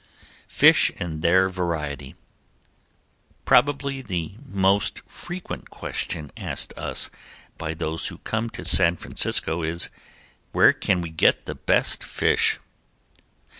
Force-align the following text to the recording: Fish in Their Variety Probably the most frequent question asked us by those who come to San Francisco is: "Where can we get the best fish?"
Fish 0.47 0.89
in 0.89 1.19
Their 1.19 1.47
Variety 1.47 2.15
Probably 3.45 4.01
the 4.01 4.33
most 4.47 5.01
frequent 5.05 5.69
question 5.69 6.31
asked 6.35 6.73
us 6.75 7.11
by 7.59 7.75
those 7.75 8.07
who 8.07 8.17
come 8.17 8.49
to 8.49 8.65
San 8.65 8.95
Francisco 8.95 9.61
is: 9.61 9.89
"Where 10.53 10.73
can 10.73 11.01
we 11.01 11.11
get 11.11 11.45
the 11.45 11.53
best 11.53 12.03
fish?" 12.03 12.57